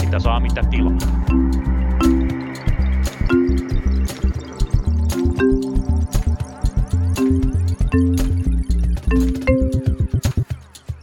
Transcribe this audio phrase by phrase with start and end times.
[0.00, 0.98] Mitä saa, mitä tilaa.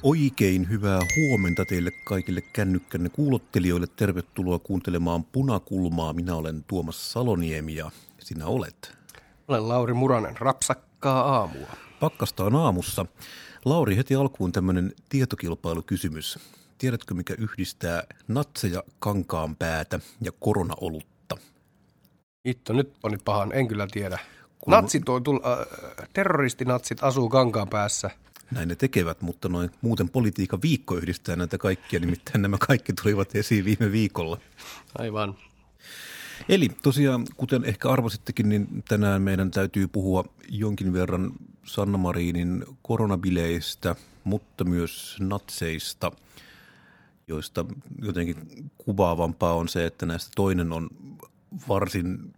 [0.04, 3.88] Oikein hyvää huomenta teille kaikille kännykkänne kuulottelijoille.
[3.96, 6.14] Tervetuloa kuuntelemaan Punakulmaa.
[6.14, 8.98] Minä olen Tuomas Saloniemi ja sinä olet.
[9.48, 10.38] Olen Lauri Muranen.
[10.38, 11.87] Rapsakkaa aamua.
[12.00, 13.06] Pakkasta on aamussa.
[13.66, 16.40] Lauri, heti alkuun tämmöinen tietokilpailukysymys.
[16.78, 21.38] Tiedätkö, mikä yhdistää natseja, kankaan päätä ja koronaolutta?
[22.46, 23.54] Itto, nyt on pahan.
[23.54, 24.20] En kyllä tiedä.
[24.60, 28.10] Kun- Natsit on tull, äh, terroristinatsit asuu kankaan päässä.
[28.52, 33.36] Näin ne tekevät, mutta noin muuten politiikan viikko yhdistää näitä kaikkia, nimittäin nämä kaikki tulivat
[33.36, 34.38] esiin viime viikolla.
[34.98, 35.36] Aivan.
[36.50, 41.32] Eli tosiaan, kuten ehkä arvasittekin, niin tänään meidän täytyy puhua jonkin verran
[41.68, 46.12] Sanna Marinin koronabileistä, mutta myös natseista,
[47.28, 47.66] joista
[48.02, 48.36] jotenkin
[48.78, 50.90] kuvaavampaa on se, että näistä toinen on
[51.70, 52.34] varsin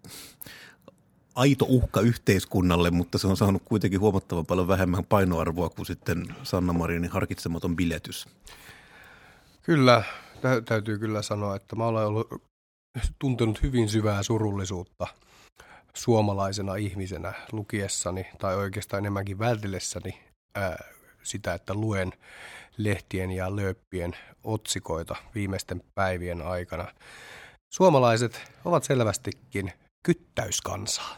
[1.36, 6.74] aito uhka yhteiskunnalle, mutta se on saanut kuitenkin huomattavan paljon vähemmän painoarvoa kuin sitten Sanna
[6.74, 8.28] Marinin harkitsematon biletys.
[9.62, 10.04] Kyllä,
[10.42, 12.28] tä- täytyy kyllä sanoa, että mä olen ollut
[13.20, 15.08] tuntenut hyvin syvää surullisuutta
[16.00, 20.24] suomalaisena ihmisenä lukiessani, tai oikeastaan enemmänkin vältellessäni
[20.56, 20.84] ää,
[21.24, 22.14] sitä, että luen
[22.78, 26.88] lehtien ja lööppien otsikoita viimeisten päivien aikana.
[27.70, 31.18] Suomalaiset ovat selvästikin kyttäyskansaa.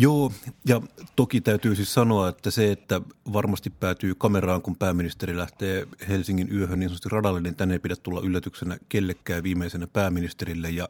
[0.00, 0.32] Joo,
[0.68, 0.80] ja
[1.16, 3.00] toki täytyy siis sanoa, että se, että
[3.32, 7.96] varmasti päätyy kameraan, kun pääministeri lähtee Helsingin yöhön niin sanotusti radalle, niin tänne ei pidä
[7.96, 10.70] tulla yllätyksenä kellekään viimeisenä pääministerille.
[10.70, 10.88] Ja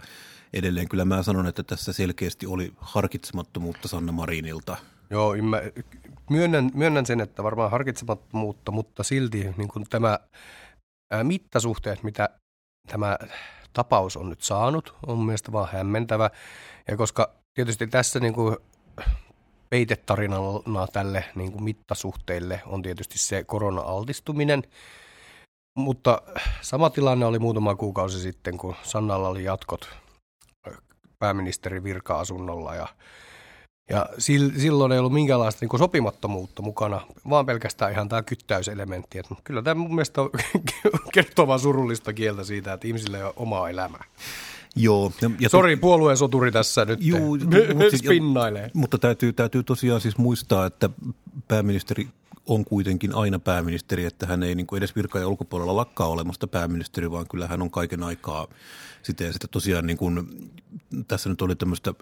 [0.52, 4.76] edelleen kyllä mä sanon, että tässä selkeästi oli harkitsemattomuutta Sanna Marinilta.
[5.10, 5.62] Joo, mä
[6.30, 10.18] myönnän, myönnän sen, että varmaan harkitsemattomuutta, mutta silti niin kuin tämä
[11.22, 12.28] mittasuhteet, mitä
[12.88, 13.18] tämä
[13.72, 16.30] tapaus on nyt saanut, on mielestäni vaan hämmentävä.
[16.88, 18.56] Ja koska tietysti tässä niin kuin
[19.70, 24.62] peitetarinana tälle niin kuin mittasuhteille on tietysti se korona-altistuminen,
[25.78, 26.22] mutta
[26.60, 29.88] sama tilanne oli muutama kuukausi sitten, kun Sannalla oli jatkot
[31.18, 32.88] pääministerin virka-asunnolla ja
[33.90, 39.18] ja sil- silloin ei ollut minkäänlaista niin sopimattomuutta mukana, vaan pelkästään ihan tämä kyttäyselementti.
[39.18, 40.30] Et kyllä tämä mun mielestä on
[41.46, 44.04] vaan surullista kieltä siitä, että ihmisillä ei ole omaa elämää.
[44.76, 45.12] Joo.
[45.22, 48.70] Ja, ja Sori, puolueen soturi tässä nyt Juu, Juu, spinnailee.
[48.74, 50.90] Mutta täytyy, täytyy tosiaan siis muistaa, että
[51.48, 52.08] pääministeri
[52.46, 56.46] on kuitenkin aina pääministeri, että hän ei niin kuin edes virka- ja ulkopuolella lakkaa olemasta
[56.46, 58.46] pääministeri, vaan kyllä hän on kaiken aikaa
[59.02, 59.24] sitä.
[59.24, 60.28] Ja sitten tosiaan niin kuin,
[61.08, 61.94] tässä nyt oli tämmöistä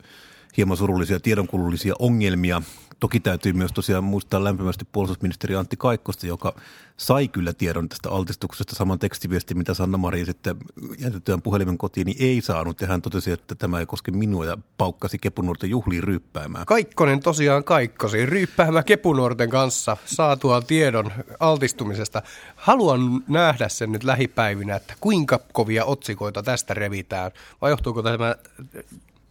[0.59, 2.63] hieman surullisia tiedonkulullisia ongelmia.
[3.01, 6.55] Toki täytyy myös tosiaan muistaa lämpimästi puolustusministeri Antti Kaikkosta, joka
[6.97, 10.57] sai kyllä tiedon tästä altistuksesta saman tekstiviesti, mitä Sanna Marin sitten
[10.99, 12.81] jätettyään puhelimen kotiin, niin ei saanut.
[12.81, 16.67] Ja hän totesi, että tämä ei koske minua ja paukkasi kepunuorten juhliin ryyppäämään.
[16.67, 22.23] Kaikkonen tosiaan kaikkosi ryyppäämään kepunuorten kanssa saatuaan tiedon altistumisesta.
[22.57, 27.31] Haluan nähdä sen nyt lähipäivinä, että kuinka kovia otsikoita tästä revitään.
[27.61, 28.35] Vai johtuuko tämä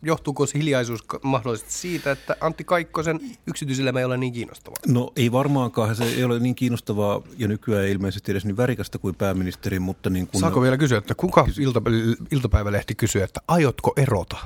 [0.08, 4.78] johtuuko se hiljaisuus mahdollisesti siitä, että Antti Kaikkosen yksityiselämä ei ole niin kiinnostavaa?
[4.88, 8.98] No ei varmaankaan, se ei ole niin kiinnostavaa ja nykyään ei ilmeisesti edes niin värikästä
[8.98, 10.42] kuin pääministeri, mutta niin kuin...
[10.42, 11.82] Saako vielä kysyä, että kuka ilta,
[12.32, 14.38] iltapäivälehti kysyy, että aiotko erota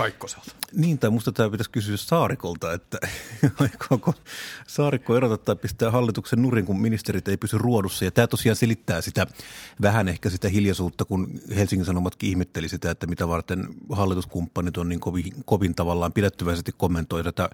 [0.00, 0.52] Kaikkoselta?
[0.72, 2.98] Niin, tai musta tämä pitäisi kysyä Saarikolta, että
[3.60, 4.14] aikooko
[4.66, 8.04] Saarikko erota tai pistää hallituksen nurin, kun ministerit ei pysy ruodussa.
[8.04, 9.26] Ja tämä tosiaan selittää sitä
[9.82, 15.00] vähän ehkä sitä hiljaisuutta, kun Helsingin Sanomatkin ihmetteli sitä, että mitä varten hallituskumppanit on niin
[15.00, 17.50] kovin, kovin tavallaan pidättyväisesti kommentoi tätä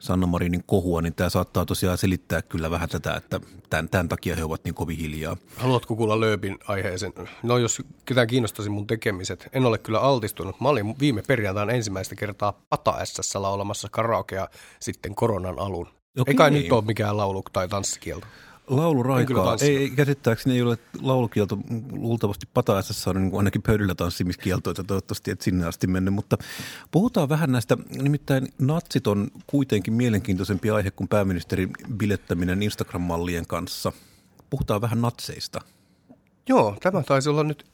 [0.00, 3.40] Sanna Marinin kohua, niin tämä saattaa tosiaan selittää kyllä vähän tätä, että
[3.70, 5.36] tämän, tämän takia he ovat niin kovin hiljaa.
[5.56, 7.12] Haluatko kuulla Lööpin aiheeseen?
[7.42, 10.60] No jos ketään kiinnostaisi mun tekemiset, en ole kyllä altistunut.
[10.60, 14.48] Mä olin viime perjantaina ensimmäistä kertaa Pata SS laulamassa karaokea
[14.80, 15.88] sitten koronan alun.
[16.18, 16.32] Okei.
[16.32, 18.26] Eikä nyt ole mikään laulu- tai tanssikielto.
[18.70, 19.56] Lauluraikaa.
[19.60, 21.58] Ei, ei, käsittääkseni ei ole laulukielto.
[21.92, 26.14] Luultavasti Pataessassa on niin ainakin pöydillä tanssimiskielto, että toivottavasti et sinne asti mennyt.
[26.14, 26.38] Mutta
[26.90, 33.92] puhutaan vähän näistä, nimittäin natsit on kuitenkin mielenkiintoisempi aihe kuin pääministerin bilettäminen Instagram-mallien kanssa.
[34.50, 35.60] Puhutaan vähän natseista.
[36.48, 37.66] Joo, tämä taisi olla nyt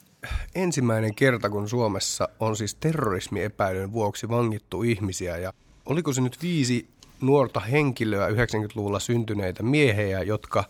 [0.55, 5.37] ensimmäinen kerta, kun Suomessa on siis terrorismiepäilyn vuoksi vangittu ihmisiä.
[5.37, 5.53] Ja
[5.87, 6.89] oliko se nyt viisi
[7.21, 10.65] nuorta henkilöä 90-luvulla syntyneitä miehejä, jotka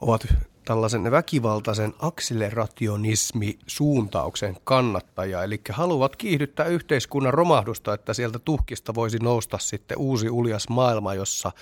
[0.00, 0.26] ovat
[0.64, 9.98] tällaisen väkivaltaisen akselerationismi-suuntauksen kannattaja, eli haluavat kiihdyttää yhteiskunnan romahdusta, että sieltä tuhkista voisi nousta sitten
[9.98, 11.52] uusi uljas maailma, jossa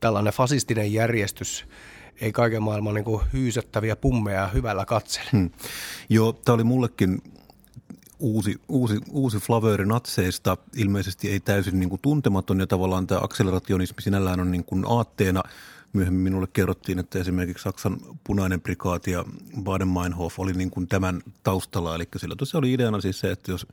[0.00, 1.66] tällainen fasistinen järjestys
[2.20, 5.28] ei kaiken maailman niin hyysättäviä pummeja hyvällä katsele.
[5.32, 5.50] Hmm.
[6.08, 7.22] Joo, tämä oli mullekin
[8.18, 14.02] uusi, uusi, uusi flavööri natseista, ilmeisesti ei täysin niin kuin tuntematon ja tavallaan tämä akselerationismi
[14.02, 15.42] sinällään on niin kuin aatteena–
[15.94, 19.24] Myöhemmin minulle kerrottiin, että esimerkiksi Saksan punainen prikaati ja
[19.62, 21.94] Baden-Meinhof oli niin kuin tämän taustalla.
[21.94, 23.66] Eli sillä tosiaan oli ideana siis se, että jos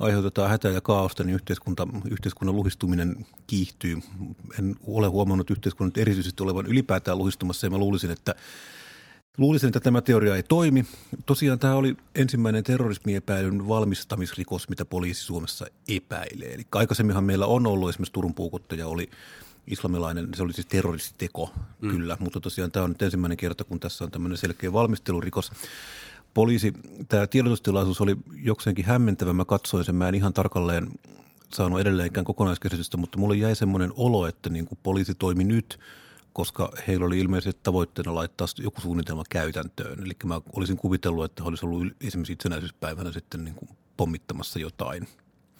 [0.00, 3.98] aiheutetaan hätää ja kaaosta, niin yhteiskunta, yhteiskunnan luhistuminen kiihtyy.
[4.58, 8.34] En ole huomannut yhteiskunnan erityisesti olevan ylipäätään luhistumassa ja mä luulisin, että
[9.38, 10.84] Luulisin, että tämä teoria ei toimi.
[11.26, 16.54] Tosiaan tämä oli ensimmäinen terrorismiepäilyn valmistamisrikos, mitä poliisi Suomessa epäilee.
[16.54, 19.10] Eli aikaisemminhan meillä on ollut esimerkiksi Turun puukottaja oli
[19.66, 21.50] islamilainen, se oli siis terroristiteko
[21.80, 21.90] mm.
[21.90, 25.52] kyllä, mutta tosiaan tämä on nyt ensimmäinen kerta, kun tässä on tämmöinen selkeä valmistelurikos.
[26.34, 26.72] Poliisi,
[27.08, 30.88] tämä tiedotustilaisuus oli jokseenkin hämmentävä, mä katsoin sen, mä en ihan tarkalleen
[31.52, 35.78] saanut edelleenkään kokonaiskäsitystä, mutta mulle jäi semmoinen olo, että niin kuin poliisi toimi nyt,
[36.34, 40.00] koska heillä oli ilmeisesti tavoitteena laittaa joku suunnitelma käytäntöön.
[40.00, 45.08] Eli mä olisin kuvitellut, että he olisi ollut esimerkiksi itsenäisyyspäivänä sitten niin kuin pommittamassa jotain–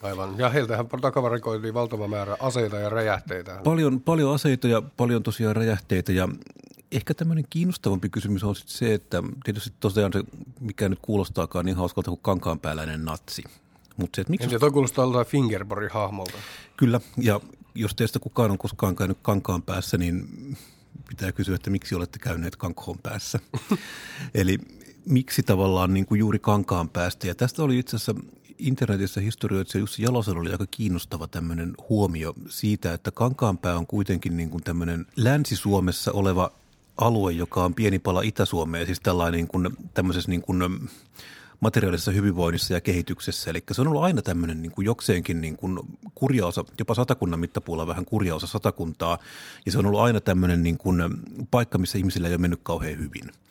[0.05, 0.39] Aivan.
[0.39, 3.61] Ja heiltähän takavarikoitiin valtava määrä aseita ja räjähteitä.
[3.65, 6.29] Paljon, paljon aseita ja paljon tosiaan räjähteitä ja
[6.93, 10.23] ehkä tämmöinen kiinnostavampi kysymys on sitten se, että tietysti tosiaan se,
[10.61, 13.45] mikä nyt kuulostaakaan niin hauskalta kuin kankaanpääläinen natsi.
[13.97, 14.45] Mutta se, että miksi...
[14.45, 16.39] Entä toi kuulostaa joltain Fingerborin hahmolta.
[16.77, 17.41] Kyllä, ja
[17.75, 20.29] jos teistä kukaan on koskaan käynyt kankaan päässä, niin
[21.09, 23.39] pitää kysyä, että miksi olette käyneet kankoon päässä.
[24.35, 24.59] Eli
[25.07, 27.27] miksi tavallaan niin kuin juuri kankaan päästä.
[27.27, 28.15] Ja tästä oli itse asiassa
[28.59, 34.51] internetissä historioitsija Jussi Jalosella oli aika kiinnostava tämmöinen huomio siitä, että Kankaanpää on kuitenkin niin
[34.51, 36.53] kuin tämmöinen Länsi-Suomessa oleva
[36.97, 40.89] alue, joka on pieni pala Itä-Suomea, siis tällainen niin kuin, tämmöisessä niin kuin
[41.65, 43.51] materiaalisessa hyvinvoinnissa ja kehityksessä.
[43.51, 45.79] Eli se on ollut aina tämmöinen niin kuin jokseenkin niin kuin
[46.15, 49.19] kurjaosa, jopa satakunnan mittapuolella vähän kurjaosa satakuntaa,
[49.67, 51.03] ja se on ollut aina tämmöinen niin kuin
[51.51, 53.31] paikka, missä ihmisillä ei ole mennyt kauhean hyvin–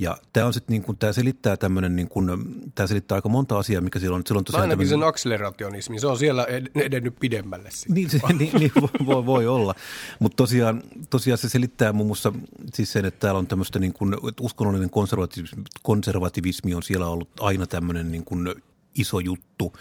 [0.00, 2.26] ja tämä on sitten niin kuin, tämä selittää tämmöinen, niin kuin,
[2.74, 4.22] tämä selittää aika monta asiaa, mikä siellä on.
[4.26, 5.00] Siellä on tosiaan ainakin tämmöinen...
[5.00, 7.68] sen akselerationismi, se on siellä edennyt pidemmälle.
[7.88, 8.72] Niin, se, niin, niin
[9.06, 9.74] voi, voi, olla,
[10.18, 12.32] mutta tosiaan, tosiaan se selittää muun muassa
[12.74, 17.28] siis sen, että täällä on tämmöistä niin kuin, että uskonnollinen konservativismi, konservativismi on siellä ollut
[17.40, 18.54] aina tämmöinen niin kuin
[18.94, 19.72] iso juttu.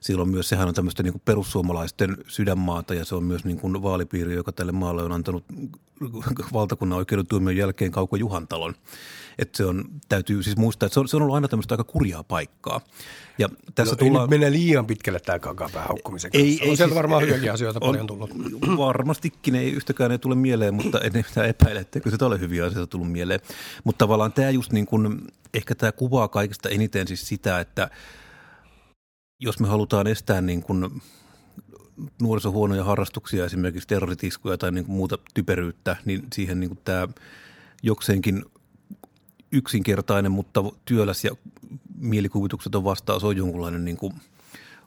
[0.00, 3.58] Siellä on myös, sehän on tämmöistä niin kuin perussuomalaisten sydänmaata ja se on myös niin
[3.58, 5.44] kuin vaalipiiri, joka tälle maalle on antanut
[6.52, 8.74] valtakunnan oikeuden tuomion jälkeen Kauko Juhantalon.
[9.38, 11.84] Että se on, täytyy siis muistaa, että se on, se on ollut aina tämmöistä aika
[11.84, 12.80] kurjaa paikkaa.
[13.38, 14.32] Ja tässä no, tullaan...
[14.32, 16.46] ei mene liian pitkälle tämä kakapää haukkumisen kanssa.
[16.46, 18.30] Ei, on ei, sieltä siis, varmaan hyviäkin asioita on, paljon tullut.
[18.76, 22.90] Varmastikin ei yhtäkään ei tule mieleen, mutta en mitään epäile, etteikö se ole hyviä asioita
[22.90, 23.40] tullut mieleen.
[23.84, 25.18] Mutta tavallaan tämä just niin kuin,
[25.54, 27.90] ehkä tämä kuvaa kaikista eniten siis sitä, että
[29.40, 31.02] jos me halutaan estää niin kuin
[32.22, 37.08] nuorisohuonoja harrastuksia, esimerkiksi terroritiskuja tai niin kuin muuta typeryyttä, niin siihen niin kuin tämä
[37.82, 38.44] jokseenkin
[39.52, 41.30] yksinkertainen, mutta työläs ja
[41.98, 44.14] mielikuvitukseton vastaus on jonkunlainen niin kuin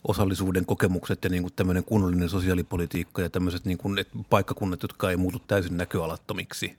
[0.08, 5.10] osallisuuden kokemukset ja niin kuin tämmöinen kunnollinen sosiaalipolitiikka ja tämmöiset niin kuin, että paikkakunnat, jotka
[5.10, 6.78] ei muutu täysin näköalattomiksi.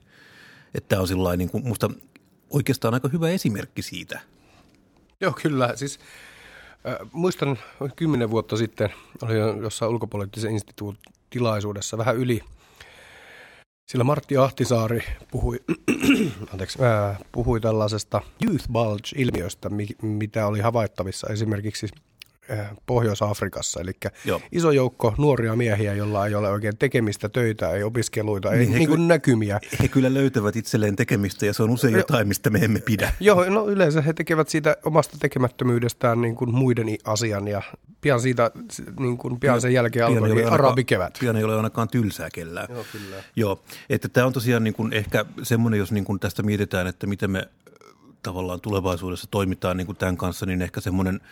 [0.73, 1.89] Että tämä on sillä niin kuin, musta
[2.49, 4.19] oikeastaan aika hyvä esimerkki siitä.
[5.21, 5.75] Joo, kyllä.
[5.75, 5.99] Siis
[7.11, 7.57] muistan
[7.95, 8.89] kymmenen vuotta sitten,
[9.21, 12.41] oli jossain ulkopoliittisen instituutin tilaisuudessa vähän yli–
[13.91, 15.59] sillä Martti Ahtisaari puhui,
[16.51, 19.69] anteeksi, ää, puhui tällaisesta youth bulge-ilmiöstä,
[20.01, 21.87] mitä oli havaittavissa esimerkiksi
[22.85, 23.81] Pohjois-Afrikassa.
[23.81, 23.91] Eli
[24.25, 24.41] Joo.
[24.51, 28.89] iso joukko nuoria miehiä, joilla ei ole oikein tekemistä, töitä, ei opiskeluita, ei niin, niin
[28.89, 29.59] kuin näkymiä.
[29.81, 33.13] He kyllä löytävät itselleen tekemistä ja se on usein jotain, mistä me emme pidä.
[33.19, 37.61] Joo, no yleensä he tekevät siitä omasta tekemättömyydestään niin kuin muiden asian ja
[38.01, 38.51] pian siitä,
[38.99, 41.17] niin kuin pian sen jälkeen alkoi arabikevät.
[41.19, 42.67] Pian ei ole ainakaan tylsää kellään.
[42.69, 43.15] Joo, kyllä.
[43.35, 47.07] Joo, että tämä on tosiaan niin kuin ehkä semmoinen, jos niin kuin tästä mietitään, että
[47.07, 47.47] miten me
[48.23, 51.21] tavallaan tulevaisuudessa toimitaan niin kuin tämän kanssa, niin ehkä semmoinen–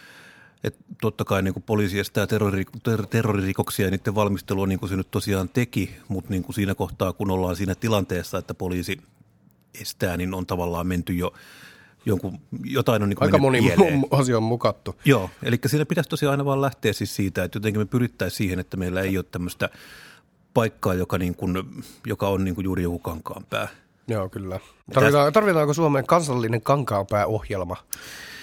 [0.63, 4.96] että totta kai niin poliisi estää terrori, ter, terroririkoksia ja niiden valmistelua niin kuin se
[4.96, 9.01] nyt tosiaan teki, mutta niin kuin siinä kohtaa, kun ollaan siinä tilanteessa, että poliisi
[9.82, 11.34] estää, niin on tavallaan menty jo
[12.06, 14.06] jonkun, jotain on niin Aika moni pieleen.
[14.12, 14.96] asia on mukattu.
[15.06, 18.60] Joo, eli siinä pitäisi tosiaan aina vaan lähteä siis siitä, että jotenkin me pyrittäisiin siihen,
[18.60, 19.70] että meillä ei ole tämmöistä
[20.54, 21.56] paikkaa, joka, niin kuin,
[22.06, 23.68] joka on niin kuin juuri joku kankaan pää.
[24.10, 24.60] Joo, kyllä.
[24.94, 27.75] Tarvitaan, tarvitaanko Suomeen kansallinen kankaanpääohjelma,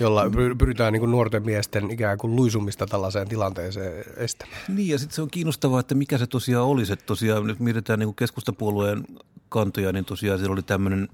[0.00, 0.22] jolla
[0.58, 4.60] pyritään niin kuin nuorten miesten ikään kuin luisumista tällaiseen tilanteeseen estämään?
[4.68, 6.92] Niin, ja sitten se on kiinnostavaa, että mikä se tosiaan olisi.
[6.92, 9.04] Että tosiaan nyt mietitään niin kuin keskustapuolueen
[9.48, 11.08] kantoja, niin tosiaan siellä oli tämmöinen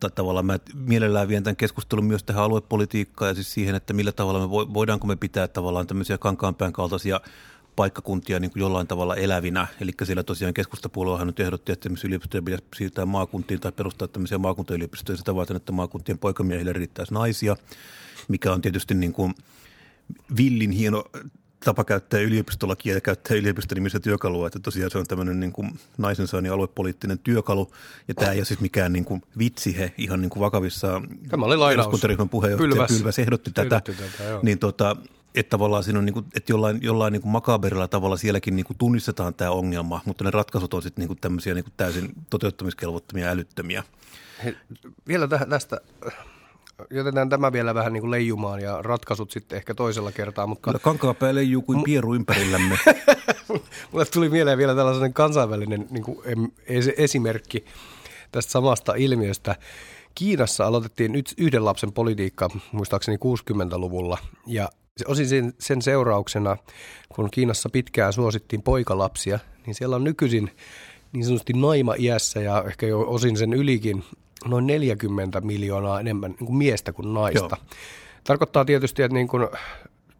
[0.00, 4.12] tai tavallaan mä mielellään vien tämän keskustelun myös tähän aluepolitiikkaan ja siis siihen, että millä
[4.12, 7.20] tavalla me voidaanko me pitää tavallaan tämmöisiä kankaanpään kaltaisia
[7.78, 9.66] paikkakuntia niin kuin jollain tavalla elävinä.
[9.80, 15.16] Eli siellä tosiaan keskustapuoluehan nyt ehdotti, että yliopistoja pitäisi siirtää maakuntiin tai perustaa tämmöisiä maakuntayliopistoja
[15.16, 17.56] sitä varten, että maakuntien poikamiehille riittäisi naisia,
[18.28, 19.34] mikä on tietysti niin kuin
[20.36, 21.04] villin hieno
[21.64, 26.26] tapa käyttää yliopistolakia ja käyttää yliopistonimistä työkalua, että tosiaan se on tämmöinen niin kuin naisen
[26.26, 27.72] saani aluepoliittinen työkalu,
[28.08, 31.46] ja tämä ei ole siis mikään niin kuin vitsi, he ihan niin kuin vakavissa Tämä
[31.46, 32.00] oli lainaus.
[32.30, 34.96] puheenjohtaja Pylväs, Pylväs ehdotti tätä, tätä niin tota,
[35.34, 38.66] että tavallaan siinä on niin kuin, että jollain, jollain niin kuin makaberilla tavalla sielläkin niin
[38.66, 42.12] kuin tunnistetaan tämä ongelma, mutta ne ratkaisut on sitten niin kuin tämmöisiä niin kuin täysin
[42.30, 43.84] toteuttamiskelvottomia älyttömiä.
[44.44, 44.56] He,
[45.08, 45.80] vielä tästä
[46.90, 50.46] jätetään tämä vielä vähän niin kuin leijumaan ja ratkaisut sitten ehkä toisella kertaa.
[50.46, 50.70] Mutta...
[50.70, 52.78] Kyllä kankaapää leijuu kuin pieru ympärillämme.
[53.92, 56.18] Mulle tuli mieleen vielä tällainen kansainvälinen niin kuin
[56.96, 57.64] esimerkki
[58.32, 59.56] tästä samasta ilmiöstä.
[60.14, 64.68] Kiinassa aloitettiin yhden lapsen politiikka muistaakseni 60-luvulla ja
[65.06, 66.56] osin sen, sen seurauksena,
[67.08, 70.50] kun Kiinassa pitkään suosittiin poikalapsia, niin siellä on nykyisin
[71.12, 74.04] niin sanotusti naima-iässä ja ehkä jo osin sen ylikin
[74.46, 77.56] noin 40 miljoonaa enemmän niin kuin miestä kuin naista.
[77.60, 77.76] Joo.
[78.24, 79.48] Tarkoittaa tietysti, että niin kuin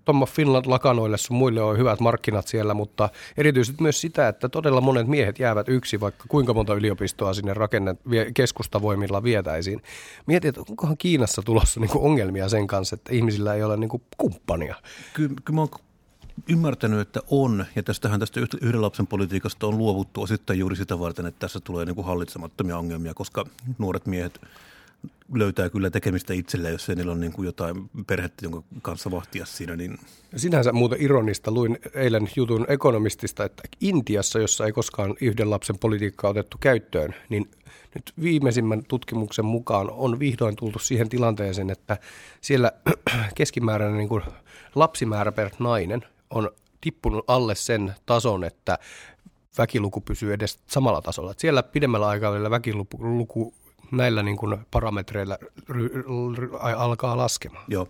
[0.08, 4.80] Tomma Finland lakanoille sun muille on hyvät markkinat siellä, mutta erityisesti myös sitä, että todella
[4.80, 8.00] monet miehet jäävät yksi, vaikka kuinka monta yliopistoa sinne rakennet,
[8.34, 9.82] keskustavoimilla vietäisiin.
[10.26, 14.74] Mietin, että onkohan Kiinassa tulossa niin ongelmia sen kanssa, että ihmisillä ei ole niin kumppania.
[15.14, 15.70] Kyllä, kyllä mä oon
[16.48, 21.26] ymmärtänyt, että on, ja tästähän tästä yhden lapsen politiikasta on luovuttu osittain juuri sitä varten,
[21.26, 23.44] että tässä tulee niin kuin hallitsemattomia ongelmia, koska
[23.78, 24.40] nuoret miehet
[25.34, 29.46] löytää kyllä tekemistä itselleen, jos ei niillä on niin kuin jotain perhettä, jonka kanssa vahtia
[29.46, 29.76] siinä.
[29.76, 29.98] Niin...
[30.36, 31.50] Sinänsä muuten ironista.
[31.50, 37.50] Luin eilen jutun ekonomistista, että Intiassa, jossa ei koskaan yhden lapsen politiikkaa otettu käyttöön, niin
[37.94, 41.96] nyt viimeisimmän tutkimuksen mukaan on vihdoin tultu siihen tilanteeseen, että
[42.40, 42.72] siellä
[43.34, 44.22] keskimääräinen niin kuin
[44.74, 46.50] lapsimäärä per nainen on
[46.80, 48.78] tippunut alle sen tason, että
[49.58, 51.30] väkiluku pysyy edes samalla tasolla.
[51.30, 53.54] Että siellä pidemmällä aikavälillä väkiluku
[53.90, 55.88] näillä niin kuin parametreilla ry,
[56.36, 57.64] ry, alkaa laskemaan.
[57.68, 57.88] Joo.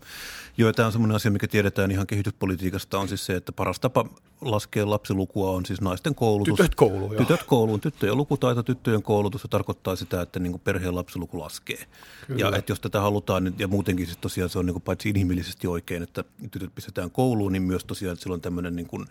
[0.58, 4.04] Joo, tämä on sellainen asia, mikä tiedetään ihan kehityspolitiikasta, on siis se, että paras tapa
[4.40, 6.56] laskea lapsilukua on siis naisten koulutus.
[6.56, 7.24] Tytöt kouluun, joo.
[7.24, 11.84] Tytöt kouluun, tyttöjen lukutaito, tyttöjen koulutus, se tarkoittaa sitä, että niin kuin perheen lapsiluku laskee.
[12.26, 12.40] Kyllä.
[12.40, 15.08] Ja että jos tätä halutaan, niin, ja muutenkin siis tosiaan se on niin kuin paitsi
[15.08, 19.06] inhimillisesti oikein, että tytöt pistetään kouluun, niin myös tosiaan, että silloin tämmöinen niin kuin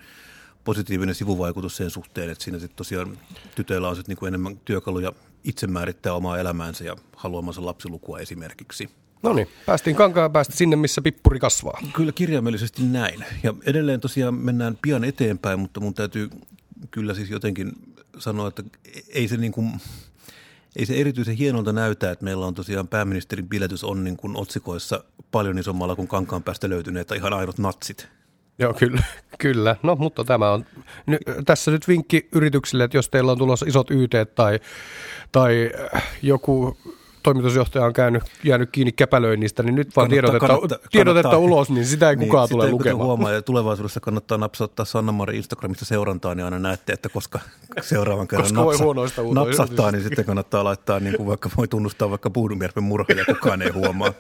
[0.68, 3.18] positiivinen sivuvaikutus sen suhteen, että siinä sitten tosiaan
[3.56, 5.12] tytöillä on sitten niin kuin enemmän työkaluja
[5.44, 8.90] itse määrittää omaa elämäänsä ja haluamansa lapsilukua esimerkiksi.
[9.24, 11.82] No niin, päästiin kankaan päästä sinne, missä pippuri kasvaa.
[11.94, 13.26] Kyllä kirjaimellisesti näin.
[13.44, 16.30] Ja edelleen tosiaan mennään pian eteenpäin, mutta mun täytyy
[16.92, 17.72] kyllä siis jotenkin
[18.20, 18.64] sanoa, että
[19.10, 19.72] ei se niin kuin,
[20.76, 25.04] ei se erityisen hienolta näytä, että meillä on tosiaan pääministerin biletys on niin kuin otsikoissa
[25.32, 28.08] paljon isommalla kuin kankaan päästä löytyneet ihan aidot natsit.
[28.60, 29.04] Joo, kyllä.
[29.44, 29.76] kyllä.
[29.84, 30.66] No, mutta tämä on
[31.06, 34.60] ny, tässä nyt vinkki yrityksille, että jos teillä on tulossa isot YT tai,
[35.32, 36.78] tai äh, joku
[37.24, 41.86] toimitusjohtaja on käynyt, jäänyt kiinni käpälöinnistä, niin nyt vaan tiedotetta, kannattaa, tiedotetta kannattaa, ulos, niin
[41.86, 43.06] sitä ei niin, kukaan tule lukemaan.
[43.06, 47.40] Huomaa, ja tulevaisuudessa kannattaa napsauttaa Sanna-Mari Instagramista seurantaa, niin aina näette, että koska
[47.82, 52.84] seuraavan kerran napsa, napsahtaa, niin sitten kannattaa laittaa, niin kuin vaikka voi tunnustaa vaikka Puhdumjärven
[52.84, 54.14] murha, ja kukaan ei huomaa.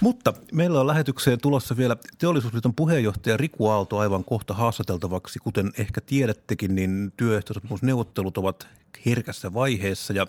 [0.00, 5.38] Mutta meillä on lähetykseen tulossa vielä Teollisuusliiton puheenjohtaja Riku Aalto aivan kohta haastateltavaksi.
[5.38, 8.68] Kuten ehkä tiedättekin, niin työehtosopimusneuvottelut ovat
[9.06, 10.26] herkässä vaiheessa ja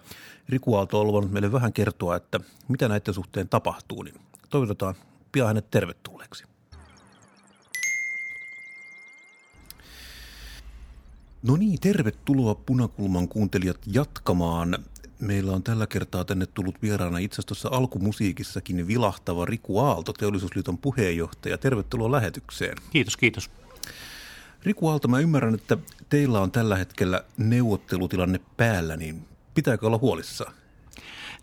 [0.49, 4.03] Riku Aalto on luvannut meille vähän kertoa, että mitä näiden suhteen tapahtuu.
[4.03, 4.15] Niin
[4.49, 4.95] toivotetaan
[5.31, 6.43] pian hänet tervetulleeksi.
[11.43, 14.77] No niin, tervetuloa Punakulman kuuntelijat jatkamaan
[15.19, 21.57] Meillä on tällä kertaa tänne tullut vieraana itse asiassa alkumusiikissakin vilahtava Riku Aalto, Teollisuusliiton puheenjohtaja.
[21.57, 22.77] Tervetuloa lähetykseen.
[22.91, 23.49] Kiitos, kiitos.
[24.63, 25.77] Riku Aalto, mä ymmärrän, että
[26.09, 29.25] teillä on tällä hetkellä neuvottelutilanne päällä, niin
[29.55, 30.53] pitääkö olla huolissaan?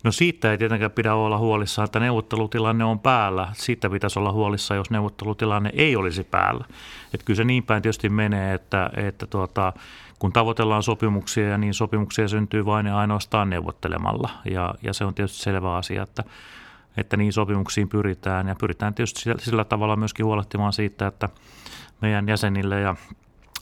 [0.03, 3.47] No siitä ei tietenkään pidä olla huolissaan, että neuvottelutilanne on päällä.
[3.53, 6.65] Siitä pitäisi olla huolissaan, jos neuvottelutilanne ei olisi päällä.
[7.13, 9.73] Että kyllä se niin päin tietysti menee, että, että tuota,
[10.19, 14.29] kun tavoitellaan sopimuksia, niin sopimuksia syntyy vain ja ainoastaan neuvottelemalla.
[14.51, 16.23] Ja, ja se on tietysti selvä asia, että,
[16.97, 18.47] että niin sopimuksiin pyritään.
[18.47, 21.29] Ja pyritään tietysti sillä, sillä tavalla myöskin huolehtimaan siitä, että
[22.01, 22.95] meidän jäsenille ja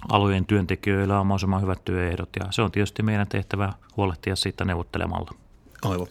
[0.09, 2.29] alojen työntekijöillä on mahdollisimman hyvät työehdot.
[2.39, 5.31] Ja se on tietysti meidän tehtävä huolehtia siitä neuvottelemalla.
[5.81, 6.07] Aivan.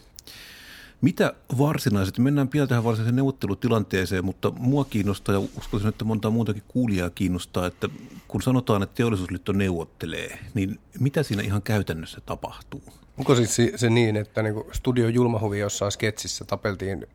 [1.00, 6.62] Mitä varsinaisesti, mennään pian tähän varsinaiseen neuvottelutilanteeseen, mutta mua kiinnostaa ja uskoisin, että monta muutakin
[6.68, 7.88] kuulijaa kiinnostaa, että
[8.28, 12.82] kun sanotaan, että teollisuusliitto neuvottelee, niin Mitä siinä ihan käytännössä tapahtuu?
[13.18, 17.06] Onko siis se niin, että niin Studio Julmahuvi jossain sketsissä tapeltiin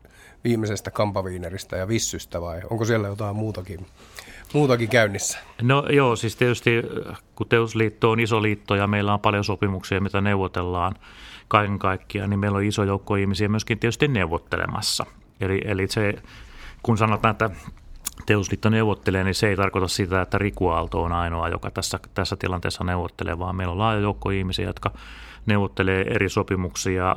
[0.44, 3.86] viimeisestä kampaviineristä ja vissystä vai onko siellä jotain muutakin,
[4.52, 5.38] muutakin käynnissä?
[5.62, 6.70] No joo, siis tietysti
[7.34, 10.94] kun Teusliitto on iso liitto ja meillä on paljon sopimuksia, mitä neuvotellaan
[11.50, 15.06] kaiken kaikkiaan, niin meillä on iso joukko ihmisiä myöskin tietysti neuvottelemassa.
[15.40, 16.14] Eli, eli se,
[16.82, 17.50] kun sanotaan, että
[18.26, 22.36] Teusliitto neuvottelee, niin se ei tarkoita sitä, että Riku Aalto on ainoa, joka tässä, tässä
[22.36, 24.90] tilanteessa neuvottelee, vaan meillä on laaja joukko ihmisiä, jotka
[25.46, 27.16] neuvottelee eri sopimuksia.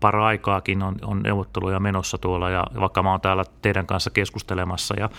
[0.00, 5.10] Para-aikaakin on, on neuvotteluja menossa tuolla ja vaikka mä oon täällä teidän kanssa keskustelemassa ja,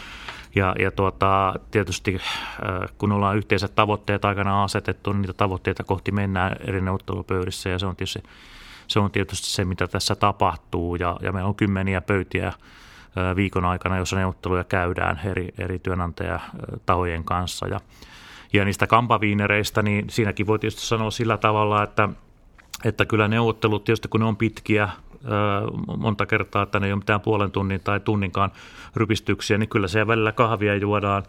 [0.56, 2.22] ja, ja tuota, tietysti äh,
[2.98, 7.86] kun ollaan yhteiset tavoitteet aikana asetettu, niin niitä tavoitteita kohti mennään eri neuvottelupöydissä ja se
[7.86, 8.24] on tietysti
[8.88, 12.54] se, on tietysti se mitä tässä tapahtuu ja, ja meillä on kymmeniä pöytiä
[13.36, 17.80] viikon aikana, jossa neuvotteluja käydään eri, eri työnantajatahojen kanssa ja
[18.54, 22.10] ja niistä kampaviinereistä, niin siinäkin voi tietysti sanoa sillä tavalla, että
[22.84, 24.90] että kyllä neuvottelut tietysti kun ne on pitkiä,
[25.98, 28.52] monta kertaa, että ne ei ole mitään puolen tunnin tai tunninkaan
[28.96, 31.24] rypistyksiä, niin kyllä siellä välillä kahvia juodaan.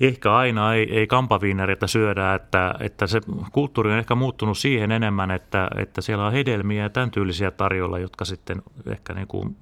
[0.00, 3.20] Ehkä aina ei, ei kampaviinereitä syödä, että, että se
[3.52, 7.98] kulttuuri on ehkä muuttunut siihen enemmän, että, että siellä on hedelmiä ja tämän tyylisiä tarjolla,
[7.98, 9.56] jotka sitten ehkä, niin kuin,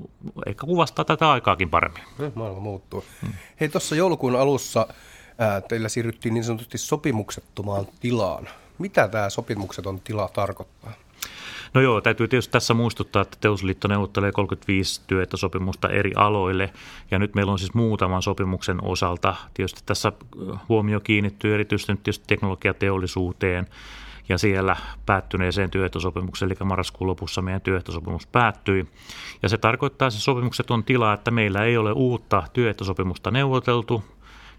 [0.46, 2.02] ehkä kuvastaa tätä aikaakin paremmin.
[2.34, 3.04] Maailma muuttuu.
[3.22, 3.32] Hmm.
[3.60, 4.86] Hei, tuossa joulukuun alussa
[5.38, 8.48] ää, teillä siirryttiin niin sanotusti sopimuksettomaan tilaan.
[8.78, 10.92] Mitä tämä sopimukseton tila tarkoittaa?
[11.74, 16.72] No joo, täytyy tietysti tässä muistuttaa, että Teollisuusliitto neuvottelee 35 työehtosopimusta eri aloille
[17.10, 19.34] ja nyt meillä on siis muutaman sopimuksen osalta.
[19.54, 20.12] Tietysti tässä
[20.68, 23.66] huomio kiinnittyy erityisesti nyt tietysti teknologiateollisuuteen
[24.28, 24.76] ja siellä
[25.06, 28.86] päättyneeseen työehtosopimukseen, eli marraskuun lopussa meidän työehtosopimus päättyi.
[29.42, 34.04] Ja se tarkoittaa se sopimukset on tila, että meillä ei ole uutta työehtosopimusta neuvoteltu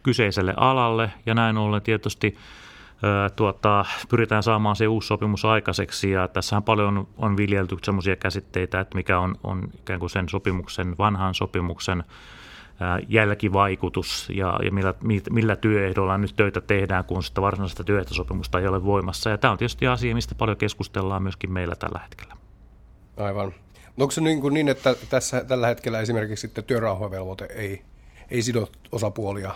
[0.04, 2.38] kyseiselle alalle ja näin ollen tietysti
[3.36, 8.96] tuota, pyritään saamaan se uusi sopimus aikaiseksi ja tässähän paljon on viljelty sellaisia käsitteitä, että
[8.96, 12.04] mikä on, on ikään kuin sen sopimuksen, vanhan sopimuksen
[13.08, 14.94] jälkivaikutus ja, ja millä,
[15.32, 19.30] millä työehdolla nyt töitä tehdään, kun sitä varsinaista työehtosopimusta ei ole voimassa.
[19.30, 22.36] Ja tämä on tietysti asia, mistä paljon keskustellaan myöskin meillä tällä hetkellä.
[23.18, 23.54] Aivan.
[23.98, 27.82] Onko se niin, kuin niin että tässä tällä hetkellä esimerkiksi sitten työrauhavelvoite ei,
[28.32, 29.52] ei sido osapuolia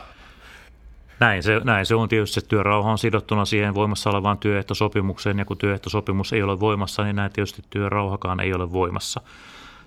[1.19, 5.45] näin se, näin se on tietysti, että työrauha on sidottuna siihen voimassa olevaan työehtosopimukseen, ja
[5.45, 9.21] kun työehtosopimus ei ole voimassa, niin näin tietysti työrauhakaan ei ole voimassa.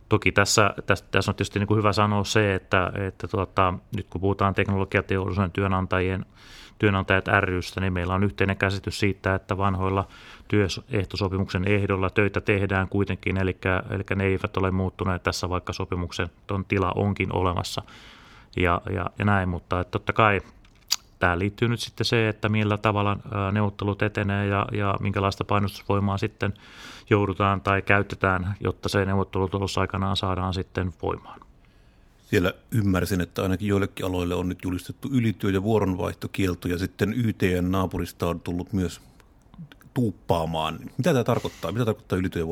[0.08, 4.06] Toki tässä, tässä, tässä on tietysti niin kuin hyvä sanoa se, että, että tuota, nyt
[4.10, 6.26] kun puhutaan teknologiateollisuuden työnantajien,
[6.78, 10.08] työnantajat rystä, niin meillä on yhteinen käsitys siitä, että vanhoilla
[10.48, 13.56] työehtosopimuksen ehdolla töitä tehdään kuitenkin, eli,
[13.90, 16.28] eli ne eivät ole muuttuneet tässä, vaikka sopimuksen
[16.68, 17.82] tila onkin olemassa
[18.56, 20.40] ja, ja, ja näin, mutta että totta kai
[21.20, 23.16] Tähän liittyy nyt sitten se, että millä tavalla
[23.52, 26.54] neuvottelut etenee ja, ja minkälaista painostusvoimaa sitten
[27.10, 31.40] joudutaan tai käytetään, jotta se neuvottelutulos aikanaan saadaan sitten voimaan.
[32.30, 37.70] Siellä ymmärsin, että ainakin joillekin aloille on nyt julistettu ylityö- ja vuoronvaihtokielto ja sitten YTN
[37.70, 39.00] naapurista on tullut myös
[39.94, 40.78] tuuppaamaan.
[40.98, 41.72] Mitä tämä tarkoittaa?
[41.72, 42.46] Mitä tarkoittaa ylityö- ja?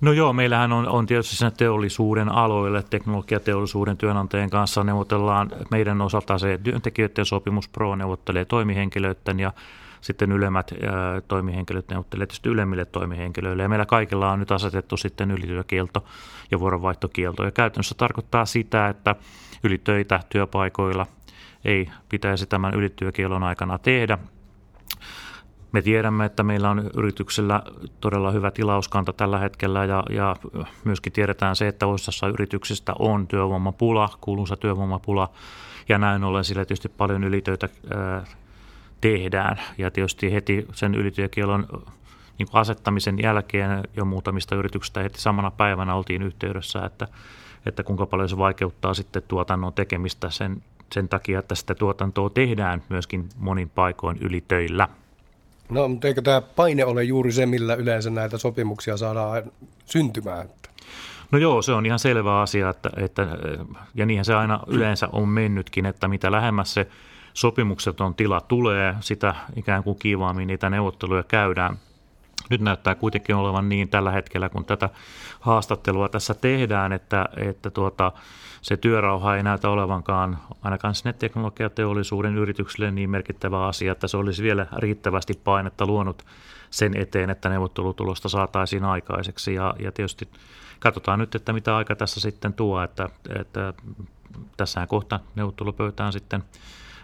[0.00, 6.38] No joo, meillähän on, on tietysti sen teollisuuden aloille, teknologiateollisuuden työnantajien kanssa neuvotellaan meidän osalta
[6.38, 9.52] se työntekijöiden sopimus Pro neuvottelee toimihenkilöiden ja
[10.00, 13.62] sitten ylemmät ää, toimihenkilöt neuvottelee tietysti ylemmille toimihenkilöille.
[13.62, 16.04] Ja meillä kaikilla on nyt asetettu sitten ylityökielto
[16.50, 17.44] ja vuoronvaihtokielto.
[17.44, 19.14] Ja käytännössä tarkoittaa sitä, että
[19.64, 21.06] ylitöitä työpaikoilla
[21.64, 24.18] ei pitäisi tämän ylityökielon aikana tehdä
[25.72, 27.62] me tiedämme, että meillä on yrityksellä
[28.00, 30.36] todella hyvä tilauskanta tällä hetkellä ja, ja
[30.84, 35.30] myöskin tiedetään se, että osassa yrityksistä on työvoimapula, kuuluisa työvoimapula
[35.88, 38.24] ja näin ollen sillä tietysti paljon ylitöitä ää,
[39.00, 41.66] tehdään ja tietysti heti sen ylityökielon
[42.38, 47.08] niin asettamisen jälkeen jo muutamista yrityksistä heti samana päivänä oltiin yhteydessä, että,
[47.66, 52.82] että kuinka paljon se vaikeuttaa sitten tuotannon tekemistä sen, sen takia, että sitä tuotantoa tehdään
[52.88, 54.88] myöskin monin paikoin ylitöillä.
[55.70, 59.42] No, mutta eikö tämä paine ole juuri se, millä yleensä näitä sopimuksia saadaan
[59.84, 60.48] syntymään?
[61.30, 63.26] No joo, se on ihan selvä asia, että, että,
[63.94, 66.86] ja niinhän se aina yleensä on mennytkin, että mitä lähemmäs se
[67.34, 71.76] sopimukseton tila tulee, sitä ikään kuin kiivaammin niitä neuvotteluja käydään.
[72.50, 74.90] Nyt näyttää kuitenkin olevan niin tällä hetkellä, kun tätä
[75.40, 78.12] haastattelua tässä tehdään, että, että tuota,
[78.62, 84.42] se työrauha ei näytä olevankaan ainakaan sinne teknologiateollisuuden yrityksille niin merkittävä asia, että se olisi
[84.42, 86.24] vielä riittävästi painetta luonut
[86.70, 89.54] sen eteen, että neuvottelutulosta saataisiin aikaiseksi.
[89.54, 90.28] Ja, ja tietysti
[90.78, 93.72] katsotaan nyt, että mitä aika tässä sitten tuo, että, että
[94.56, 96.44] tässähän kohta neuvottelupöytään sitten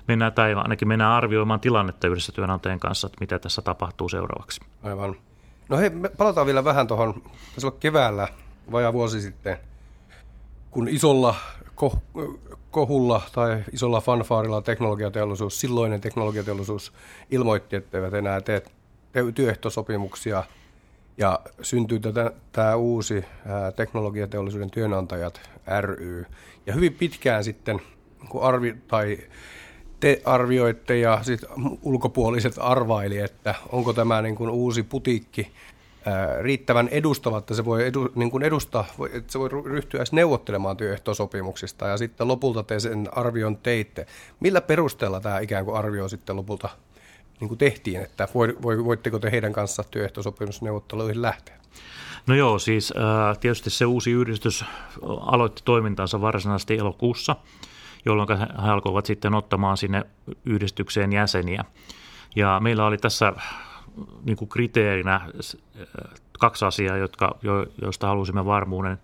[0.09, 4.61] mennään, tai ainakin mennään arvioimaan tilannetta yhdessä työnantajien kanssa, että mitä tässä tapahtuu seuraavaksi.
[4.83, 5.17] Aivan.
[5.69, 7.23] No hei, me palataan vielä vähän tuohon,
[7.59, 8.29] se keväällä,
[8.73, 9.59] vajaa vuosi sitten,
[10.71, 11.35] kun isolla
[12.71, 16.93] kohulla tai isolla fanfaarilla teknologiateollisuus, silloinen teknologiateollisuus
[17.31, 18.63] ilmoitti, että eivät enää tee
[19.35, 20.45] työehtosopimuksia
[21.19, 22.01] ja syntyi
[22.53, 23.25] tämä uusi
[23.77, 26.27] teknologiateollisuuden työnantajat ry.
[26.67, 27.81] Ja hyvin pitkään sitten,
[28.29, 29.19] kun arvi, tai
[30.01, 31.41] te arvioitte ja sit
[31.83, 35.53] ulkopuoliset arvaili, että onko tämä niin kuin uusi putiikki
[36.41, 40.77] riittävän edustava, että se voi edu, niin kuin edustaa, että se voi ryhtyä edes neuvottelemaan
[40.77, 44.07] työehtosopimuksista ja sitten lopulta te sen arvion teitte.
[44.41, 46.69] Millä perusteella tämä ikään kuin arvio sitten lopulta
[47.41, 48.29] niin kuin tehtiin, että
[48.63, 51.57] voitteko te heidän kanssa työehtosopimusneuvotteluihin lähteä?
[52.27, 52.93] No joo, siis
[53.41, 54.65] tietysti se uusi yhdistys
[55.21, 57.37] aloitti toimintansa varsinaisesti elokuussa,
[58.07, 60.07] jolloin he alkoivat sitten ottamaan sinne
[60.45, 61.65] yhdistykseen jäseniä.
[62.37, 63.33] Ja meillä oli tässä
[64.25, 65.21] niin kuin kriteerinä
[66.39, 68.99] kaksi asiaa, jotka, jo, joista halusimme varmuuden.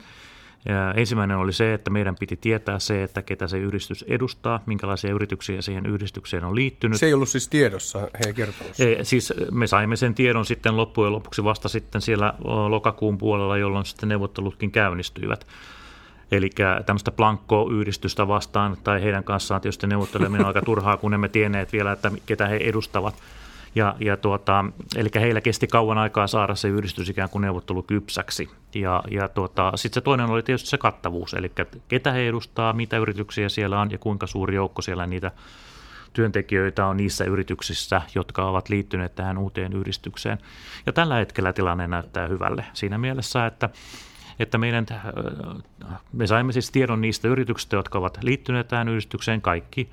[0.65, 5.13] Ja ensimmäinen oli se, että meidän piti tietää se, että ketä se yhdistys edustaa, minkälaisia
[5.13, 6.99] yrityksiä siihen yhdistykseen on liittynyt.
[6.99, 8.81] Se ei ollut siis tiedossa, he kertonut.
[8.81, 12.35] Ei, siis me saimme sen tiedon sitten loppujen lopuksi vasta sitten siellä
[12.69, 15.47] lokakuun puolella, jolloin sitten neuvottelutkin käynnistyivät.
[16.33, 16.51] Eli
[16.87, 21.93] tämmöistä Blanco-yhdistystä vastaan tai heidän kanssaan tietysti neuvotteleminen on aika turhaa, kun emme tienneet vielä,
[21.93, 23.15] että ketä he edustavat.
[23.75, 24.65] Ja, ja tuota,
[24.97, 28.51] eli heillä kesti kauan aikaa saada se yhdistys ikään kuin neuvottelukypsäksi.
[28.75, 31.53] Ja, ja tuota, sitten se toinen oli tietysti se kattavuus, eli
[31.89, 35.31] ketä he edustaa, mitä yrityksiä siellä on ja kuinka suuri joukko siellä niitä
[36.13, 40.39] työntekijöitä on niissä yrityksissä, jotka ovat liittyneet tähän uuteen yhdistykseen.
[40.87, 43.69] Ja tällä hetkellä tilanne näyttää hyvälle siinä mielessä, että
[44.39, 44.87] että meidän,
[46.13, 49.89] me saimme siis tiedon niistä yrityksistä, jotka ovat liittyneet tähän yhdistykseen, kaikki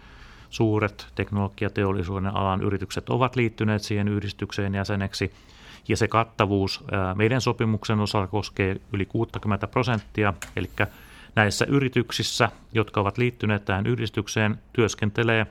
[0.49, 5.34] suuret teknologiateollisuuden alan yritykset ovat liittyneet siihen yhdistykseen jäseneksi.
[5.88, 6.84] Ja se kattavuus
[7.15, 10.69] meidän sopimuksen osalta koskee yli 60 prosenttia, eli
[11.36, 15.47] näissä yrityksissä, jotka ovat liittyneet tähän yhdistykseen, työskentelee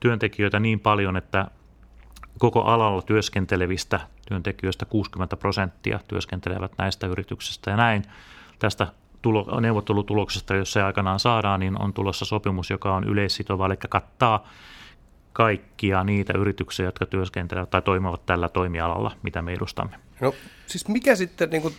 [0.00, 1.46] työntekijöitä niin paljon, että
[2.38, 7.70] koko alalla työskentelevistä työntekijöistä 60 prosenttia työskentelevät näistä yrityksistä.
[7.70, 8.02] Ja näin
[8.58, 8.86] tästä
[9.22, 14.48] tulo, neuvottelutuloksesta, jos se aikanaan saadaan, niin on tulossa sopimus, joka on yleissitova, eli kattaa
[15.32, 19.96] kaikkia niitä yrityksiä, jotka työskentelevät tai toimivat tällä toimialalla, mitä me edustamme.
[20.20, 20.34] No
[20.66, 21.74] siis mikä sitten, niin kuin,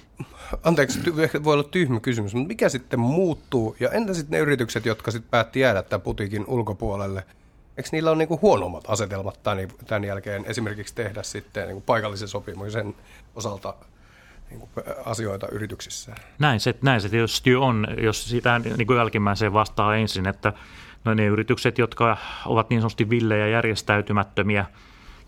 [0.63, 0.99] anteeksi,
[1.43, 5.31] voi olla tyhmä kysymys, mutta mikä sitten muuttuu, ja entä sitten ne yritykset, jotka sitten
[5.31, 7.23] päätti jäädä tämän putiikin ulkopuolelle,
[7.77, 9.39] eikö niillä ole niin kuin huonommat asetelmat
[9.87, 12.95] tämän, jälkeen esimerkiksi tehdä sitten niin kuin paikallisen sopimuksen
[13.35, 13.73] osalta
[14.49, 16.15] niin kuin asioita yrityksissä.
[16.39, 20.53] Näin se, näin se tietysti on, jos sitä niin kuin jälkimmäiseen vastaa ensin, että
[21.05, 24.65] no ne yritykset, jotka ovat niin sanotusti villejä järjestäytymättömiä,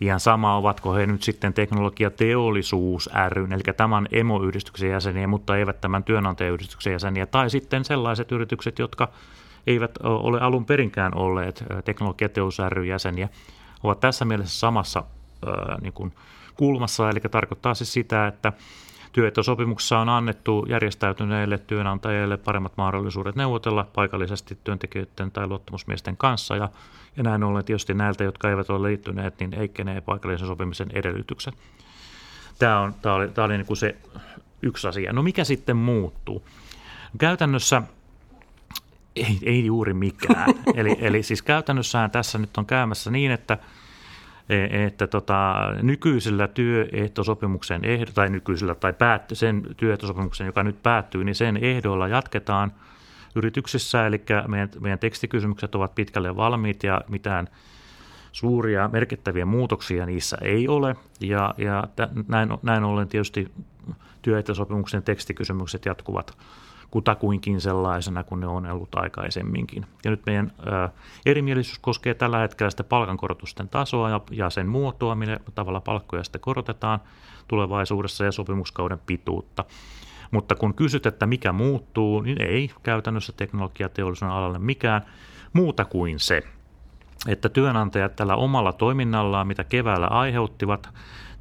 [0.01, 6.03] ihan sama ovatko he nyt sitten teknologiateollisuus ry, eli tämän emoyhdistyksen jäseniä, mutta eivät tämän
[6.03, 9.08] työnantajayhdistyksen jäseniä, tai sitten sellaiset yritykset, jotka
[9.67, 13.30] eivät ole alun perinkään olleet teknologiateollisuus jäseniä,
[13.84, 15.04] ovat tässä mielessä samassa
[15.82, 16.13] niin kuin
[16.56, 18.54] kulmassa, eli tarkoittaa siis sitä, että
[19.13, 26.69] Työehtosopimuksessa on annettu järjestäytyneille työnantajille paremmat mahdollisuudet neuvotella paikallisesti työntekijöiden tai luottamusmiesten kanssa ja,
[27.17, 31.56] ja näin ollen tietysti näiltä, jotka eivät ole liittyneet, niin heikkenee paikallisen sopimisen edellytykset.
[32.60, 33.95] Tämä, on, tämä oli, tämä oli niin kuin se
[34.62, 35.13] yksi asia.
[35.13, 36.43] No mikä sitten muuttuu?
[37.17, 37.82] Käytännössä
[39.15, 40.54] ei, ei juuri mikään.
[40.76, 43.58] Eli, eli siis käytännössähän tässä nyt on käymässä niin, että–
[44.49, 51.23] E, että tota, nykyisellä työehtosopimuksen ehdo, tai nykyisellä tai päätty, sen työehtosopimuksen, joka nyt päättyy,
[51.23, 52.71] niin sen ehdoilla jatketaan
[53.36, 57.47] yrityksissä, eli meidän, meidän tekstikysymykset ovat pitkälle valmiit ja mitään
[58.32, 61.88] suuria merkittäviä muutoksia niissä ei ole, ja, ja
[62.28, 63.52] näin, näin ollen tietysti
[64.21, 66.38] työehtosopimuksen tekstikysymykset jatkuvat
[66.93, 69.86] kutakuinkin sellaisena kuin ne on ollut aikaisemminkin.
[70.06, 70.89] Ja nyt meidän ää,
[71.25, 76.41] erimielisyys koskee tällä hetkellä sitä palkankorotusten tasoa ja, ja sen muotoa, millä tavalla palkkoja sitten
[76.41, 76.99] korotetaan
[77.47, 79.65] tulevaisuudessa ja sopimuskauden pituutta.
[80.32, 85.01] Mutta kun kysyt, että mikä muuttuu, niin ei käytännössä teknologiateollisuuden alalle mikään
[85.53, 86.43] muuta kuin se,
[87.27, 90.89] että työnantajat tällä omalla toiminnallaan, mitä keväällä aiheuttivat,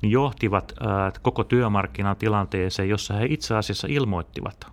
[0.03, 0.75] niin johtivat
[1.23, 4.73] koko työmarkkinan tilanteeseen, jossa he itse asiassa ilmoittivat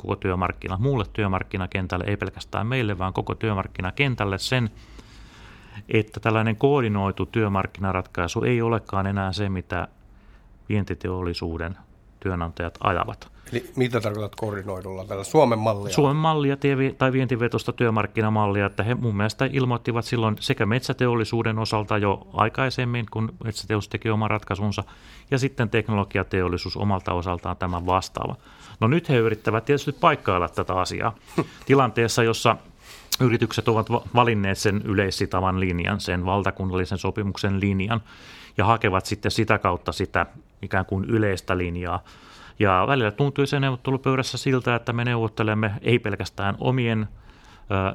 [0.00, 4.70] koko työmarkkina, muulle työmarkkinakentälle, ei pelkästään meille, vaan koko työmarkkinakentälle sen,
[5.88, 9.88] että tällainen koordinoitu työmarkkinaratkaisu ei olekaan enää se, mitä
[10.68, 11.76] vientiteollisuuden
[12.20, 13.30] työnantajat ajavat.
[13.52, 15.92] Eli mitä tarkoitat koordinoidulla tällä Suomen mallia?
[15.92, 16.56] Suomen mallia
[16.98, 23.32] tai vientivetosta työmarkkinamallia, että he mun mielestä ilmoittivat silloin sekä metsäteollisuuden osalta jo aikaisemmin, kun
[23.44, 24.84] metsäteollisuus teki oman ratkaisunsa,
[25.30, 28.36] ja sitten teknologiateollisuus omalta osaltaan tämän vastaava.
[28.80, 31.14] No nyt he yrittävät tietysti paikkailla tätä asiaa
[31.66, 32.56] tilanteessa, jossa
[33.20, 38.00] yritykset ovat valinneet sen yleissitavan linjan, sen valtakunnallisen sopimuksen linjan,
[38.58, 40.26] ja hakevat sitten sitä kautta sitä
[40.62, 42.04] ikään kuin yleistä linjaa.
[42.58, 47.08] Ja välillä tuntui se neuvottelupöydässä siltä, että me neuvottelemme ei pelkästään omien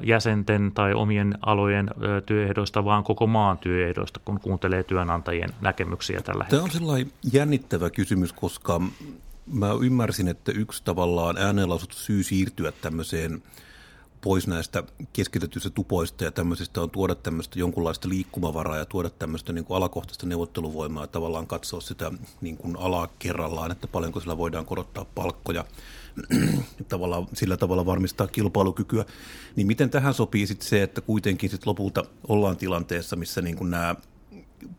[0.02, 1.90] jäsenten tai omien alojen
[2.26, 6.60] työehdoista, vaan koko maan työehdoista, kun kuuntelee työnantajien näkemyksiä tällä hetkellä.
[6.60, 8.80] Tämä on sellainen jännittävä kysymys, koska
[9.46, 13.42] mä ymmärsin, että yksi tavallaan äänenlausuttu syy siirtyä tämmöiseen
[14.20, 14.82] pois näistä
[15.12, 20.26] keskitetyistä tupoista ja tämmöisistä on tuoda tämmöistä jonkunlaista liikkumavaraa ja tuoda tämmöistä niin kuin alakohtaista
[20.26, 25.64] neuvotteluvoimaa ja tavallaan katsoa sitä niin kuin alaa kerrallaan, että paljonko sillä voidaan korottaa palkkoja
[26.88, 29.04] tavallaan, sillä tavalla varmistaa kilpailukykyä.
[29.56, 33.70] Niin miten tähän sopii sitten se, että kuitenkin sit lopulta ollaan tilanteessa, missä niin kuin
[33.70, 33.94] nämä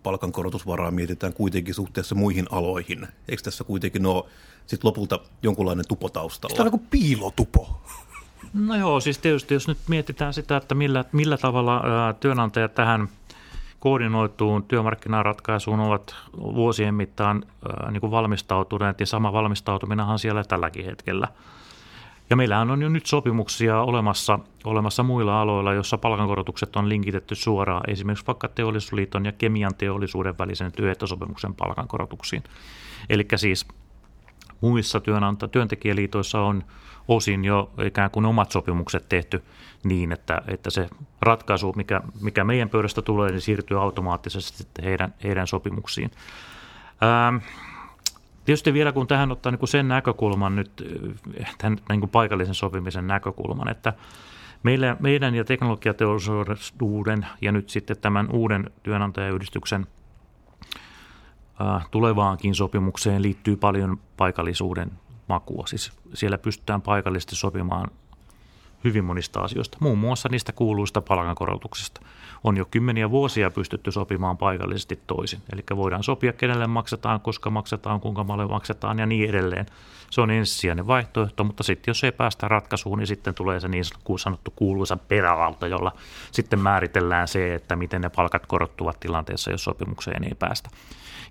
[0.04, 3.08] palkankorotusvaraa mietitään kuitenkin suhteessa muihin aloihin.
[3.30, 4.24] Eikö tässä kuitenkin ole
[4.66, 6.56] sit lopulta jonkunlainen tupo taustalla?
[6.56, 7.82] Tämä on niin kuin piilotupo.
[8.54, 11.82] No joo, siis tietysti jos nyt mietitään sitä, että millä, millä tavalla
[12.20, 13.10] työnantajat tähän
[13.80, 17.44] koordinoituun työmarkkinaratkaisuun ovat vuosien mittaan
[17.92, 21.28] niin kuin valmistautuneet, ja sama valmistautuminenhan siellä tälläkin hetkellä.
[22.30, 27.90] Ja meillähän on jo nyt sopimuksia olemassa, olemassa muilla aloilla, jossa palkankorotukset on linkitetty suoraan
[27.90, 32.44] esimerkiksi vaikka teollisuusliiton ja kemian teollisuuden välisen työehtosopimuksen palkankorotuksiin.
[33.10, 33.68] Eli siis
[34.62, 36.63] muissa työnanta- työntekijäliitoissa on
[37.08, 39.44] osin jo ikään kuin omat sopimukset tehty
[39.84, 40.90] niin, että, että se
[41.22, 46.12] ratkaisu, mikä, mikä meidän pöydästä tulee, niin siirtyy automaattisesti heidän, heidän sopimuksiin.
[47.04, 47.36] Ähm,
[48.47, 50.71] Tietysti vielä kun tähän ottaa niin kuin sen näkökulman nyt,
[51.57, 53.93] tämän niin kuin paikallisen sopimisen näkökulman, että
[54.63, 59.88] meillä, meidän ja teknologiateollisuuden ja nyt sitten tämän uuden työnantajayhdistyksen
[61.91, 64.91] tulevaankin sopimukseen liittyy paljon paikallisuuden
[65.29, 65.67] makua.
[65.67, 67.91] Siis siellä pystytään paikallisesti sopimaan
[68.88, 72.02] hyvin monista asioista, muun muassa niistä kuuluista palkankorotuksista.
[72.43, 75.39] On jo kymmeniä vuosia pystytty sopimaan paikallisesti toisin.
[75.54, 79.65] Eli voidaan sopia, kenelle maksetaan, koska maksetaan, kuinka paljon maksetaan ja niin edelleen.
[80.10, 83.84] Se on ensisijainen vaihtoehto, mutta sitten jos ei päästä ratkaisuun, niin sitten tulee se niin
[84.19, 85.91] sanottu kuuluisa perälauta, jolla
[86.32, 90.69] sitten määritellään se, että miten ne palkat korottuvat tilanteessa, jos sopimukseen ei päästä.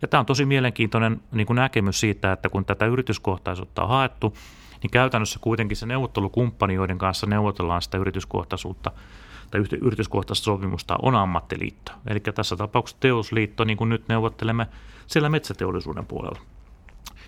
[0.03, 4.35] Ja tämä on tosi mielenkiintoinen niin kuin näkemys siitä, että kun tätä yrityskohtaisuutta on haettu,
[4.83, 8.91] niin käytännössä kuitenkin se neuvottelukumppani, joiden kanssa neuvotellaan sitä yrityskohtaisuutta
[9.51, 11.93] tai yrityskohtaista sopimusta, on ammattiliitto.
[12.07, 14.67] Eli tässä tapauksessa teollisuusliitto, niin kuin nyt neuvottelemme
[15.07, 16.41] siellä metsäteollisuuden puolella.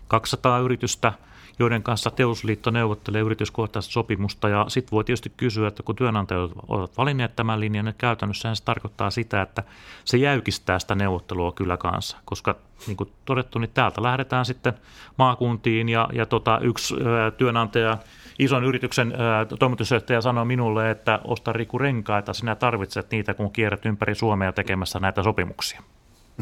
[0.08, 1.12] 200 yritystä–
[1.58, 4.48] joiden kanssa teollisuusliitto neuvottelee yrityskohtaista sopimusta.
[4.48, 8.64] Ja sitten voi tietysti kysyä, että kun työnantajat ovat valinneet tämän linjan, niin käytännössä se
[8.64, 9.62] tarkoittaa sitä, että
[10.04, 12.54] se jäykistää sitä neuvottelua kyllä kanssa, koska
[12.86, 14.72] niin kuin todettu, niin täältä lähdetään sitten
[15.18, 17.98] maakuntiin ja, ja tota, yksi ö, työnantaja,
[18.38, 23.86] ison yrityksen ö, toimitusjohtaja sanoi minulle, että osta Riku renkaita, sinä tarvitset niitä, kun kierrät
[23.86, 25.82] ympäri Suomea tekemässä näitä sopimuksia.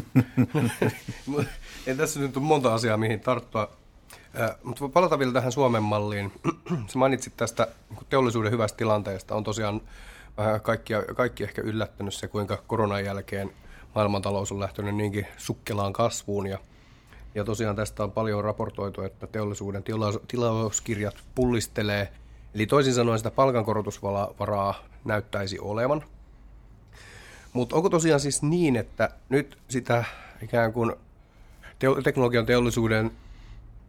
[1.87, 3.71] Ei tässä nyt ole monta asiaa, mihin tarttua.
[4.63, 6.33] Mutta palata vielä tähän Suomen malliin.
[6.91, 9.35] Sä mainitsit tästä niin teollisuuden hyvästä tilanteesta.
[9.35, 9.81] On tosiaan
[10.37, 13.51] vähän kaikki, kaikki ehkä yllättänyt se, kuinka koronan jälkeen
[13.95, 16.47] maailmantalous on lähtenyt niinkin sukkelaan kasvuun.
[16.47, 16.59] Ja,
[17.35, 22.13] ja tosiaan tästä on paljon raportoitu, että teollisuuden tilaus, tilauskirjat pullistelee.
[22.55, 26.05] Eli toisin sanoen sitä palkankorotusvaraa näyttäisi olevan.
[27.53, 30.05] Mutta onko tosiaan siis niin, että nyt sitä
[30.43, 30.93] ikään kuin
[32.05, 33.11] teknologian teollisuuden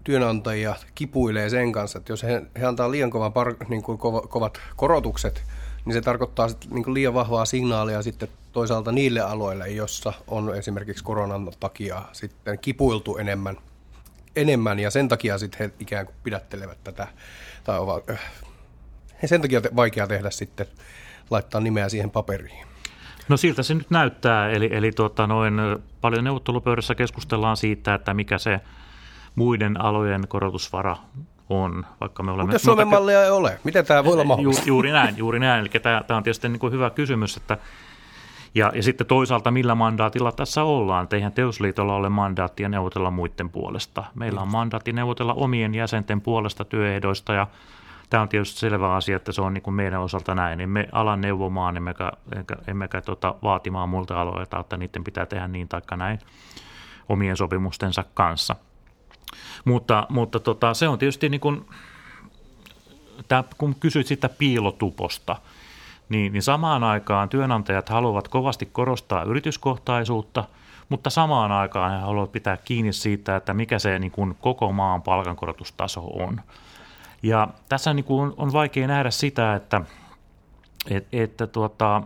[0.03, 4.21] työnantajia kipuilee sen kanssa, että jos he, he antaa liian kovan par, niin kuin kova,
[4.21, 5.43] kovat korotukset,
[5.85, 10.55] niin se tarkoittaa sit, niin kuin liian vahvaa signaalia sitten toisaalta niille aloille, jossa on
[10.55, 13.57] esimerkiksi koronan takia sitten kipuiltu enemmän,
[14.35, 17.07] enemmän ja sen takia sitten he ikään kuin pidättelevät tätä,
[17.63, 18.19] tai ovat, äh,
[19.25, 20.67] sen takia te, vaikea tehdä sitten
[21.29, 22.67] laittaa nimeä siihen paperiin.
[23.29, 25.53] No siltä se nyt näyttää, eli, eli tuota, noin,
[26.01, 28.59] paljon neuvottelupöydässä keskustellaan siitä, että mikä se
[29.37, 30.97] muiden alojen korotusvara
[31.49, 32.51] on, vaikka me olemme...
[32.51, 34.63] Mutta Suomen mallia ei ole, miten tämä voi olla mahdollista?
[34.63, 35.61] Ju, juuri näin, juuri näin.
[35.61, 37.57] Eli tämä, tämä on tietysti niin kuin hyvä kysymys, että
[38.55, 41.07] ja, ja sitten toisaalta millä mandaatilla tässä ollaan.
[41.11, 44.03] Eihän teosliitolla ole mandaattia neuvotella muiden puolesta.
[44.15, 47.47] Meillä on mandaatti neuvotella omien jäsenten puolesta työehdoista ja
[48.09, 50.61] tämä on tietysti selvä asia, että se on niin kuin meidän osalta näin.
[50.61, 55.67] Emme ala neuvomaan, emmekä, emmekä, emmekä tota, vaatimaan muilta aloilta, että niiden pitää tehdä niin
[55.67, 56.19] tai näin
[57.09, 58.55] omien sopimustensa kanssa.
[59.65, 61.65] Mutta, mutta tota, se on tietysti niin kuin,
[63.27, 65.35] tämä, kun kysyit sitä piilotuposta,
[66.09, 70.43] niin, niin samaan aikaan työnantajat haluavat kovasti korostaa yrityskohtaisuutta,
[70.89, 75.01] mutta samaan aikaan he haluavat pitää kiinni siitä, että mikä se niin kuin koko maan
[75.01, 76.41] palkankorotustaso on.
[77.23, 79.81] Ja tässä niin kuin on vaikea nähdä sitä, että,
[80.89, 82.03] että, että tuota,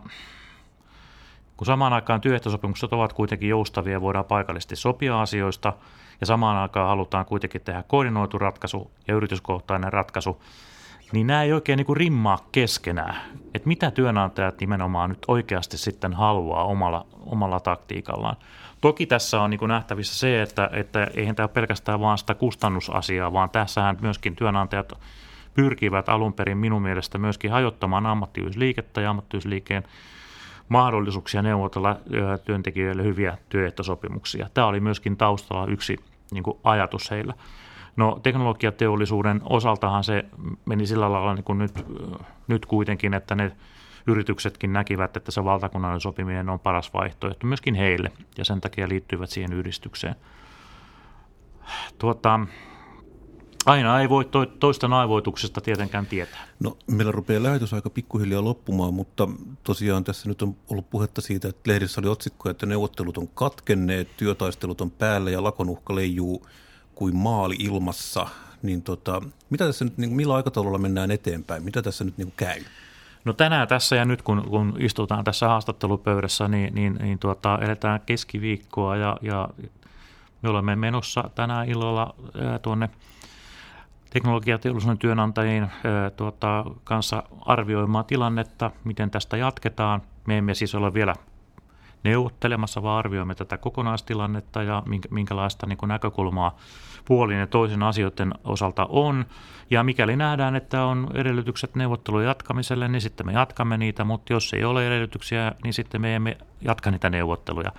[1.58, 5.74] kun samaan aikaan työehtosopimukset ovat kuitenkin joustavia voidaan paikallisesti sopia asioista,
[6.22, 10.42] ja samaan aikaan halutaan kuitenkin tehdä koordinoitu ratkaisu ja yrityskohtainen ratkaisu,
[11.12, 13.16] niin nämä ei oikein niin rimmaa keskenään.
[13.54, 18.38] Että mitä työnantajat nimenomaan nyt oikeasti sitten haluaa omalla, omalla taktiikallaan.
[18.82, 23.34] Toki tässä on niin nähtävissä se, että, että eihän tämä ole pelkästään vaan sitä kustannusasiaa,
[23.34, 24.94] vaan tässähän myöskin työnantajat
[25.54, 29.84] pyrkivät alun perin minun mielestä myöskin hajottamaan ammattiyhdysliikettä ja ammattiyhdysliikkeen
[30.70, 31.98] mahdollisuuksia neuvotella
[32.46, 34.50] työntekijöille hyviä työehtosopimuksia.
[34.54, 35.98] Tämä oli myöskin taustalla yksi
[36.32, 37.34] niin kuin ajatus heillä.
[37.96, 40.26] No teknologiateollisuuden osaltahan se
[40.66, 41.86] meni sillä lailla niin kuin nyt,
[42.48, 43.52] nyt kuitenkin, että ne
[44.08, 49.30] yrityksetkin näkivät, että se valtakunnallinen sopiminen on paras vaihtoehto myöskin heille ja sen takia liittyivät
[49.30, 50.16] siihen yhdistykseen.
[51.98, 52.40] Tuota,
[53.66, 56.48] Aina ei voi toista aivoituksesta tietenkään tietää.
[56.60, 59.28] No meillä rupeaa lähetys aika pikkuhiljaa loppumaan, mutta
[59.64, 64.18] tosiaan tässä nyt on ollut puhetta siitä, että lehdissä oli otsikko, että neuvottelut on katkenneet,
[64.18, 66.48] työtaistelut on päällä ja lakonuhka leijuu
[66.96, 68.28] kuin maali ilmassa.
[68.62, 71.64] Niin tota, mitä tässä nyt, niin millä aikataululla mennään eteenpäin?
[71.64, 72.64] Mitä tässä nyt niin käy?
[73.26, 78.02] No tänään tässä ja nyt kun, kun istutaan tässä haastattelupöydässä, niin, niin, niin tuota, eletään
[78.06, 79.50] keskiviikkoa ja, ja
[80.42, 82.90] me olemme menossa tänään illalla ää, tuonne–
[84.14, 85.72] teknologiateollisuuden työnantajien
[86.16, 90.02] tuota, kanssa arvioimaan tilannetta, miten tästä jatketaan.
[90.28, 91.16] Me emme siis ole vielä
[92.04, 96.58] neuvottelemassa, vaan arvioimme tätä kokonaistilannetta ja minkälaista niin kuin näkökulmaa
[97.06, 99.26] puolin ja toisen asioiden osalta on.
[99.70, 104.54] Ja mikäli nähdään, että on edellytykset neuvottelujen jatkamiselle, niin sitten me jatkamme niitä, mutta jos
[104.54, 107.72] ei ole edellytyksiä, niin sitten me emme jatka niitä neuvotteluja.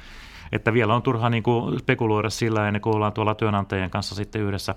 [0.53, 4.43] Että vielä on turha niin kuin spekuloida sillä ennen kuin ollaan tuolla työnantajien kanssa sitten
[4.43, 4.75] yhdessä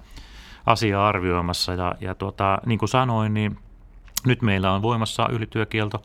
[0.66, 1.74] asiaa arvioimassa.
[1.74, 3.60] Ja, ja tuota, niin kuin sanoin, niin
[4.26, 6.04] nyt meillä on voimassa ylityökielto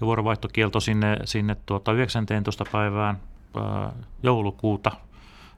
[0.00, 2.64] ja vuorovaihtokielto sinne, sinne tuota 19.
[2.72, 3.18] päivään
[3.56, 4.92] ää, joulukuuta.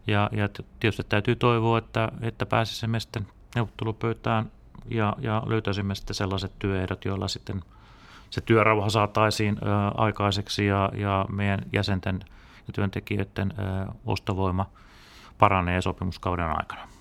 [0.07, 0.49] Ja, ja
[0.81, 4.51] tietysti täytyy toivoa, että, että pääsisimme sitten neuvottelupöytään
[4.90, 7.62] ja, ja löytäisimme sitten sellaiset työehdot, joilla sitten
[8.31, 12.20] se työrauha saataisiin ää, aikaiseksi ja, ja meidän jäsenten
[12.66, 14.66] ja työntekijöiden ää, ostovoima
[15.38, 16.96] paranee sopimuskauden aikana.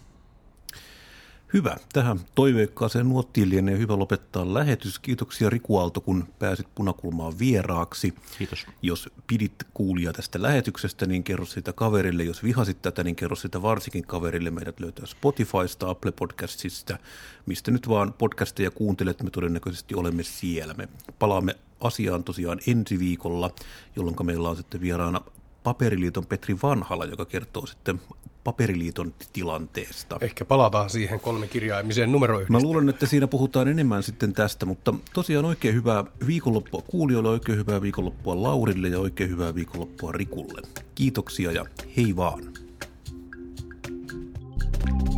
[1.55, 1.75] Hyvä.
[1.93, 4.99] Tähän toiveikkaaseen nuottiin lienee hyvä lopettaa lähetys.
[4.99, 8.13] Kiitoksia Riku Aalto, kun pääsit punakulmaan vieraaksi.
[8.37, 8.65] Kiitos.
[8.81, 12.23] Jos pidit kuulia tästä lähetyksestä, niin kerro sitä kaverille.
[12.23, 14.51] Jos vihasit tätä, niin kerro sitä varsinkin kaverille.
[14.51, 16.97] Meidät löytää Spotifysta, Apple Podcastsista,
[17.45, 19.23] mistä nyt vaan podcasteja kuuntelet.
[19.23, 20.73] Me todennäköisesti olemme siellä.
[20.73, 20.89] Me
[21.19, 23.51] palaamme asiaan tosiaan ensi viikolla,
[23.95, 25.21] jolloin meillä on sitten vieraana
[25.65, 28.01] Paperiliiton Petri Vanhala, joka kertoo sitten
[28.43, 30.17] paperiliiton tilanteesta.
[30.21, 32.51] Ehkä palataan siihen kolmikirjaimiseen yhdestä.
[32.51, 37.57] Mä luulen, että siinä puhutaan enemmän sitten tästä, mutta tosiaan oikein hyvää viikonloppua kuulijoille, oikein
[37.57, 40.61] hyvää viikonloppua Laurille ja oikein hyvää viikonloppua Rikulle.
[40.95, 41.65] Kiitoksia ja
[41.97, 42.39] hei vaan!
[44.85, 45.14] thank you